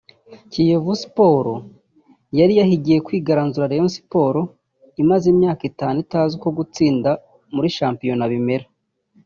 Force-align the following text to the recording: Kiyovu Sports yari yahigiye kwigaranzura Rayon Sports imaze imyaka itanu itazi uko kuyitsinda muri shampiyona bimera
Kiyovu 0.51 0.93
Sports 1.03 1.65
yari 2.39 2.53
yahigiye 2.59 2.97
kwigaranzura 3.07 3.69
Rayon 3.71 3.91
Sports 3.99 4.51
imaze 5.01 5.25
imyaka 5.33 5.61
itanu 5.71 5.97
itazi 6.05 6.31
uko 6.37 6.49
kuyitsinda 6.55 7.11
muri 7.55 7.67
shampiyona 7.77 8.23
bimera 8.33 8.65